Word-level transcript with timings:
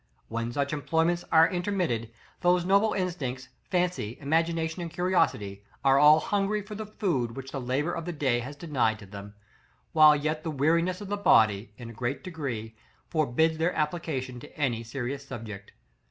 When 0.29 0.51
such 0.51 0.73
employments 0.73 1.23
are 1.31 1.47
intermitted, 1.47 2.11
those 2.39 2.65
noble 2.65 2.93
instincts, 2.93 3.49
fancy, 3.69 4.17
imagination, 4.19 4.81
and 4.81 4.89
curiosity, 4.89 5.63
are 5.85 5.99
all 5.99 6.19
hungry 6.19 6.63
for 6.63 6.73
the 6.73 6.87
food 6.87 7.35
which 7.37 7.51
the 7.51 7.61
labor 7.61 7.93
of 7.93 8.05
the 8.05 8.11
day 8.11 8.39
has 8.39 8.55
denied 8.55 8.97
to 8.97 9.05
them, 9.05 9.35
while 9.93 10.15
yet 10.15 10.43
the 10.43 10.49
weariness 10.49 11.01
of 11.01 11.09
the 11.09 11.17
body, 11.17 11.75
in 11.77 11.91
a 11.91 11.93
great 11.93 12.23
degree, 12.23 12.75
forbids 13.09 13.59
their 13.59 13.75
application 13.75 14.39
to 14.39 14.57
any 14.57 14.81
serious 14.83 15.23
subject. 15.23 15.71